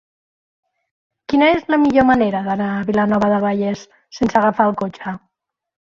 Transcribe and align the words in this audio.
Quina 1.33 1.49
és 1.57 1.67
la 1.73 1.79
millor 1.83 2.07
manera 2.11 2.41
d'anar 2.47 2.69
a 2.77 2.81
Vilanova 2.89 3.29
del 3.35 3.45
Vallès 3.47 3.85
sense 4.21 4.41
agafar 4.41 4.71
el 4.71 4.75
cotxe? 4.85 5.19